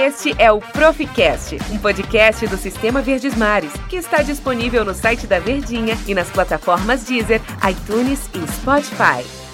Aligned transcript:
Este 0.00 0.32
é 0.38 0.52
o 0.52 0.60
Proficast, 0.60 1.58
um 1.72 1.78
podcast 1.78 2.46
do 2.46 2.56
Sistema 2.56 3.02
Verdes 3.02 3.34
Mares, 3.34 3.72
que 3.88 3.96
está 3.96 4.22
disponível 4.22 4.84
no 4.84 4.94
site 4.94 5.26
da 5.26 5.40
Verdinha 5.40 5.98
e 6.06 6.14
nas 6.14 6.30
plataformas 6.30 7.02
Deezer, 7.02 7.40
iTunes 7.68 8.30
e 8.32 8.52
Spotify. 8.52 9.47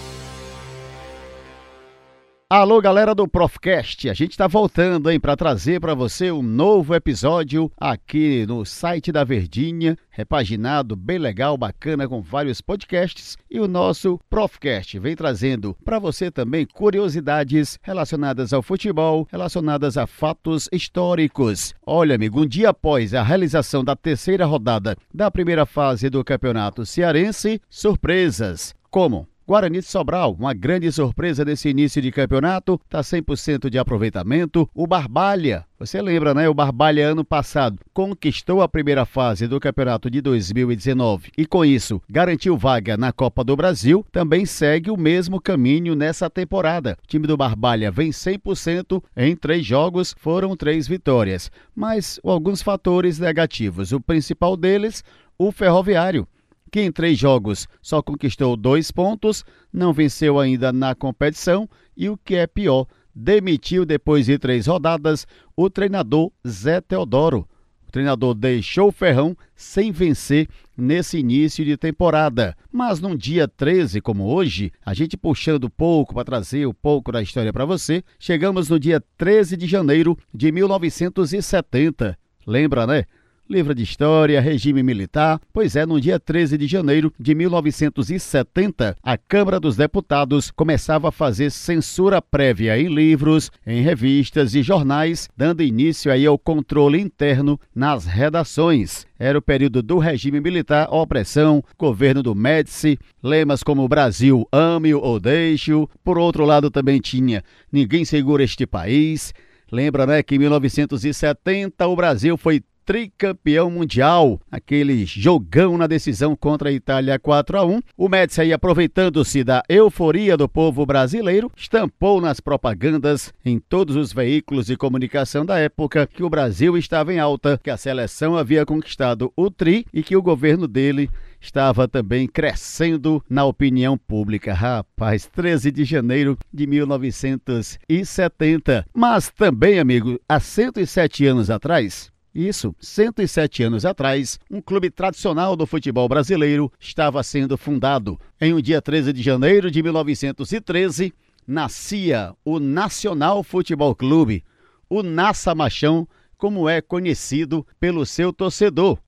Alô, 2.57 2.81
galera 2.81 3.17
do 3.17 3.27
Profcast, 3.27 4.09
a 4.09 4.15
gente 4.15 4.31
está 4.31 4.47
voltando, 4.47 5.11
hein, 5.11 5.19
para 5.19 5.35
trazer 5.35 5.81
para 5.81 5.93
você 5.93 6.31
um 6.31 6.41
novo 6.41 6.95
episódio 6.95 7.69
aqui 7.77 8.47
no 8.47 8.65
site 8.65 9.11
da 9.11 9.25
Verdinha, 9.25 9.99
repaginado, 10.09 10.95
bem 10.95 11.19
legal, 11.19 11.59
bacana, 11.59 12.07
com 12.07 12.23
vários 12.23 12.61
podcasts. 12.61 13.37
E 13.51 13.59
o 13.59 13.67
nosso 13.67 14.21
Profcast 14.31 15.01
vem 15.01 15.17
trazendo 15.17 15.77
para 15.85 15.99
você 15.99 16.31
também 16.31 16.65
curiosidades 16.65 17.77
relacionadas 17.83 18.53
ao 18.53 18.63
futebol, 18.63 19.27
relacionadas 19.33 19.99
a 19.99 20.07
fatos 20.07 20.69
históricos. 20.71 21.75
Olha, 21.85 22.15
amigo, 22.15 22.41
um 22.41 22.47
dia 22.47 22.69
após 22.69 23.15
a 23.15 23.25
realização 23.25 23.83
da 23.83 23.97
terceira 23.97 24.47
rodada 24.47 24.97
da 25.13 25.29
primeira 25.29 25.67
fase 25.67 26.09
do 26.09 26.23
Campeonato 26.23 26.87
Cearense, 26.87 27.61
surpresas. 27.69 28.73
Como? 28.93 29.27
Guarani 29.47 29.81
de 29.81 29.87
Sobral, 29.87 30.35
uma 30.39 30.55
grande 30.55 30.91
surpresa 30.91 31.45
desse 31.45 31.69
início 31.69 32.01
de 32.01 32.11
campeonato, 32.11 32.81
está 32.83 33.03
100% 33.03 33.69
de 33.69 33.79
aproveitamento. 33.79 34.67
O 34.75 34.87
Barbalha, 34.87 35.67
você 35.79 36.01
lembra, 36.01 36.33
né? 36.33 36.49
O 36.49 36.55
Barbalha 36.55 37.09
ano 37.09 37.23
passado 37.23 37.79
conquistou 37.93 38.63
a 38.63 38.69
primeira 38.69 39.05
fase 39.05 39.47
do 39.47 39.61
campeonato 39.61 40.09
de 40.09 40.23
2019 40.23 41.31
e 41.37 41.45
com 41.45 41.63
isso 41.63 42.01
garantiu 42.09 42.57
vaga 42.57 42.97
na 42.97 43.13
Copa 43.13 43.45
do 43.45 43.55
Brasil, 43.55 44.03
também 44.11 44.47
segue 44.47 44.91
o 44.91 44.97
mesmo 44.97 45.39
caminho 45.39 45.95
nessa 45.95 46.31
temporada. 46.31 46.97
O 47.05 47.07
time 47.07 47.27
do 47.27 47.37
Barbalha 47.37 47.91
vem 47.91 48.13
100% 48.13 49.03
em 49.15 49.37
três 49.37 49.67
jogos, 49.67 50.15
foram 50.19 50.57
três 50.57 50.89
vitórias, 50.89 51.51
mas 51.77 52.19
alguns 52.25 52.63
fatores 52.63 53.19
negativos. 53.19 53.93
O 53.93 54.01
principal 54.01 54.57
deles, 54.57 55.05
o 55.37 55.53
Ferroviário 55.53 56.27
que 56.75 56.81
em 56.81 56.91
três 56.91 57.17
jogos 57.17 57.69
só 57.81 58.03
conquistou 58.03 58.57
dois 58.57 58.91
pontos, 58.91 59.45
não 59.73 59.93
venceu 59.93 60.41
ainda 60.41 60.73
na 60.73 60.93
competição 60.93 61.71
e, 61.97 62.09
o 62.09 62.17
que 62.17 62.35
é 62.35 62.49
pior, 62.49 62.89
demitiu 63.15 63.87
depois 63.87 64.27
de 64.27 64.37
três 64.41 64.67
rodadas 64.67 65.25
o 65.57 65.71
treinador 65.71 66.33
Zé 66.45 66.81
Teodoro. 66.81 67.47
O 67.87 67.93
treinador 67.93 68.35
deixou 68.35 68.89
o 68.89 68.93
Ferrão 68.93 69.37
sem 69.55 69.93
vencer 69.93 70.49
nesse 70.77 71.17
início 71.17 71.65
de 71.65 71.77
temporada. 71.77 72.57
Mas 72.73 72.99
num 72.99 73.15
dia 73.15 73.47
13 73.47 74.01
como 74.01 74.25
hoje, 74.25 74.73
a 74.85 74.93
gente 74.93 75.17
puxando 75.17 75.71
pouco 75.71 76.13
para 76.13 76.25
trazer 76.25 76.67
um 76.67 76.75
pouco 76.75 77.13
da 77.13 77.23
história 77.23 77.53
para 77.53 77.65
você, 77.65 78.03
chegamos 78.19 78.69
no 78.69 78.81
dia 78.81 79.01
13 79.17 79.57
de 79.57 79.69
janeiro 79.69 80.19
de 80.35 80.51
1970. 80.51 82.19
Lembra, 82.45 82.85
né? 82.85 83.05
Livro 83.49 83.75
de 83.75 83.83
História, 83.83 84.41
Regime 84.41 84.83
Militar. 84.83 85.41
Pois 85.53 85.77
é, 85.77 85.85
no 85.85 86.01
dia 86.01 86.19
13 86.19 86.57
de 86.57 86.67
janeiro 86.67 87.13
de 87.19 87.35
1970, 87.35 88.97
a 89.03 89.19
Câmara 89.19 89.61
dos 89.61 89.77
Deputados 89.77 90.51
começava 90.51 91.09
a 91.09 91.13
fazer 91.13 91.51
censura 91.51 92.23
prévia 92.23 92.79
em 92.79 92.89
livros, 92.89 93.51
em 93.67 93.83
revistas 93.83 94.55
e 94.55 94.63
jornais, 94.63 95.29
dando 95.37 95.63
início 95.63 96.11
aí 96.11 96.27
ao 96.27 96.39
controle 96.39 97.01
interno 97.01 97.59
nas 97.75 98.07
redações. 98.07 99.07
Era 99.19 99.39
o 99.39 99.43
período 99.43 99.83
do 99.83 99.99
regime 99.99 100.41
militar, 100.41 100.89
opressão, 100.91 101.63
governo 101.79 102.23
do 102.23 102.35
Médici, 102.35 102.99
lemas 103.23 103.63
como 103.63 103.89
Brasil 103.89 104.47
ame-o 104.53 105.01
ou 105.01 105.21
deixe-o. 105.21 105.89
Por 106.03 106.19
outro 106.19 106.45
lado, 106.45 106.71
também 106.71 107.01
tinha 107.01 107.43
Ninguém 107.71 108.05
segura 108.05 108.45
este 108.45 108.67
país. 108.67 109.35
Lembra, 109.73 110.07
né, 110.07 110.23
que 110.23 110.37
em 110.37 110.39
1970 110.39 111.87
o 111.89 111.97
Brasil 111.97 112.37
foi 112.37 112.63
tricampeão 112.85 113.71
mundial, 113.71 114.41
aquele 114.51 115.07
jogão 115.07 115.79
na 115.79 115.87
decisão 115.87 116.37
contra 116.37 116.69
a 116.69 116.73
Itália 116.73 117.19
4 117.19 117.59
a 117.59 117.65
1. 117.65 117.81
O 117.97 118.09
Médici 118.09 118.41
aí 118.41 118.53
aproveitando-se 118.53 119.43
da 119.43 119.63
euforia 119.69 120.37
do 120.37 120.49
povo 120.49 120.85
brasileiro, 120.85 121.51
estampou 121.57 122.21
nas 122.21 122.41
propagandas 122.41 123.33
em 123.45 123.59
todos 123.59 123.97
os 123.97 124.13
veículos 124.13 124.67
de 124.67 124.77
comunicação 124.77 125.45
da 125.45 125.59
época 125.59 126.07
que 126.07 126.23
o 126.23 126.31
Brasil 126.31 126.77
estava 126.77 127.13
em 127.13 127.19
alta, 127.19 127.59
que 127.63 127.71
a 127.71 127.77
seleção 127.77 128.37
havia 128.37 128.67
conquistado 128.67 129.33
o 129.37 129.51
tri 129.51 129.87
e 129.93 130.03
que 130.03 130.17
o 130.17 130.23
governo 130.23 130.69
dele 130.69 131.09
estava 131.45 131.87
também 131.87 132.27
crescendo 132.27 133.23
na 133.29 133.45
opinião 133.45 133.99
pública. 133.99 134.55
Rapaz, 134.55 135.27
13 135.27 135.71
de 135.71 135.85
janeiro 135.85 136.39
de 136.53 136.67
1970. 136.67 138.87
Mas 138.95 139.31
também, 139.31 139.79
amigo, 139.79 140.19
há 140.29 140.39
107 140.41 141.25
anos 141.27 141.49
atrás, 141.51 142.11
isso, 142.35 142.75
107 142.81 143.63
anos 143.63 143.85
atrás, 143.85 144.41
um 144.51 144.61
clube 144.61 144.91
tradicional 144.91 145.55
do 145.55 145.67
futebol 145.67 146.09
brasileiro 146.09 146.73
estava 146.81 147.23
sendo 147.23 147.57
fundado. 147.57 148.19
Em 148.41 148.53
um 148.53 148.61
dia 148.61 148.83
13 148.83 149.13
de 149.13 149.23
janeiro 149.23 149.71
de 149.71 149.81
1913, 149.83 151.15
nascia 151.47 152.35
o 152.45 152.59
Nacional 152.59 153.45
Futebol 153.45 153.95
Clube, 153.95 154.45
o 154.89 155.03
Nassa 155.03 155.55
Machão, 155.55 156.09
como 156.37 156.69
é 156.69 156.81
conhecido 156.81 157.65
pelo 157.79 158.05
seu 158.05 158.33
torcedor. 158.33 158.99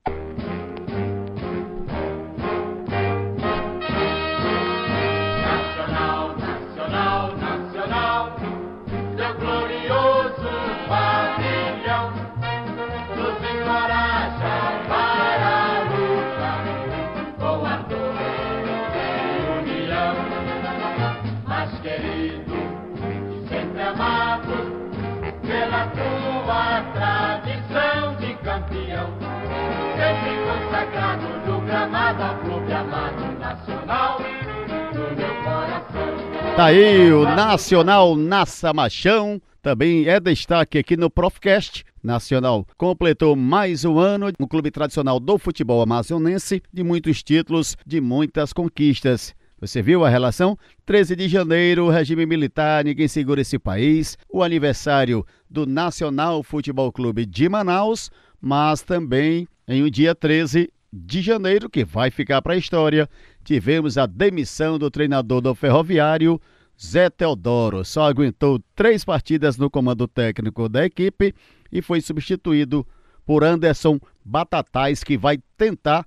Tá 36.55 36.65
aí 36.65 37.11
o 37.11 37.23
Nacional 37.23 38.15
Nassa 38.15 38.73
Machão, 38.73 39.41
também 39.61 40.07
é 40.07 40.19
destaque 40.19 40.77
aqui 40.77 40.97
no 40.97 41.09
Profcast. 41.09 41.85
Nacional 42.03 42.65
completou 42.77 43.35
mais 43.35 43.83
um 43.83 43.99
ano 43.99 44.31
no 44.39 44.47
clube 44.47 44.71
tradicional 44.71 45.19
do 45.19 45.37
futebol 45.37 45.81
amazonense, 45.81 46.61
de 46.71 46.83
muitos 46.83 47.21
títulos, 47.21 47.75
de 47.85 47.99
muitas 47.99 48.53
conquistas. 48.53 49.35
Você 49.59 49.81
viu 49.81 50.05
a 50.05 50.09
relação? 50.09 50.57
13 50.85 51.15
de 51.15 51.27
janeiro, 51.27 51.89
regime 51.89 52.25
militar, 52.25 52.85
ninguém 52.85 53.07
segura 53.07 53.41
esse 53.41 53.59
país. 53.59 54.17
O 54.29 54.43
aniversário 54.43 55.25
do 55.49 55.65
Nacional 55.65 56.43
Futebol 56.43 56.91
Clube 56.91 57.25
de 57.25 57.49
Manaus, 57.49 58.09
mas 58.39 58.81
também 58.81 59.47
em 59.67 59.83
um 59.83 59.89
dia 59.89 60.15
13 60.15 60.69
de 60.91 61.21
janeiro, 61.21 61.69
que 61.69 61.83
vai 61.83 62.09
ficar 62.09 62.41
para 62.41 62.53
a 62.53 62.57
história, 62.57 63.09
tivemos 63.43 63.97
a 63.97 64.05
demissão 64.05 64.77
do 64.79 64.89
treinador 64.89 65.41
do 65.41 65.53
Ferroviário, 65.53 66.39
Zé 66.79 67.09
Teodoro. 67.09 67.83
Só 67.83 68.03
aguentou 68.03 68.61
três 68.75 69.03
partidas 69.03 69.57
no 69.57 69.69
comando 69.69 70.07
técnico 70.07 70.69
da 70.69 70.85
equipe 70.85 71.33
e 71.71 71.81
foi 71.81 72.01
substituído 72.01 72.85
por 73.25 73.43
Anderson 73.43 73.99
Batatais, 74.23 75.03
que 75.03 75.17
vai 75.17 75.39
tentar 75.57 76.05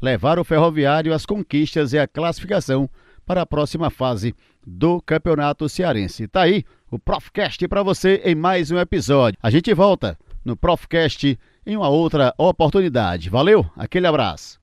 levar 0.00 0.38
o 0.38 0.44
Ferroviário 0.44 1.14
às 1.14 1.24
conquistas 1.24 1.92
e 1.92 1.98
à 1.98 2.06
classificação 2.06 2.88
para 3.24 3.42
a 3.42 3.46
próxima 3.46 3.90
fase 3.90 4.34
do 4.66 5.00
Campeonato 5.02 5.68
Cearense. 5.68 6.28
Tá 6.28 6.42
aí 6.42 6.64
o 6.90 6.98
Profcast 6.98 7.66
para 7.68 7.82
você 7.82 8.20
em 8.24 8.34
mais 8.34 8.70
um 8.70 8.78
episódio. 8.78 9.38
A 9.42 9.50
gente 9.50 9.72
volta 9.74 10.18
no 10.44 10.56
Profcast 10.56 11.38
em 11.68 11.76
uma 11.76 11.90
outra 11.90 12.34
oportunidade. 12.38 13.28
Valeu, 13.28 13.66
aquele 13.76 14.06
abraço. 14.06 14.58